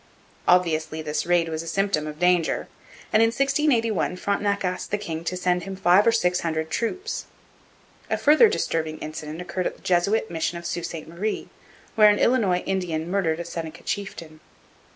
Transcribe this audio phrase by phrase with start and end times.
[0.47, 2.67] Obviously this raid was a symptom of danger,
[3.13, 7.25] and in 1681 Frontenac asked the king to send him five or six hundred troops.
[8.09, 11.49] A further disturbing incident occurred at the Jesuit mission of Sault Ste Marie,
[11.93, 14.39] where an Illinois Indian murdered a Seneca chieftain.